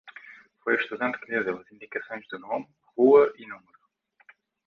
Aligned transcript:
Foi 0.61 0.73
o 0.73 0.79
estudante 0.81 1.19
que 1.19 1.29
lhe 1.31 1.43
deu 1.47 1.57
as 1.59 1.71
indicações 1.75 2.27
do 2.27 2.39
nome, 2.39 2.67
rua 2.95 3.31
e 3.41 3.45
número. 3.45 3.79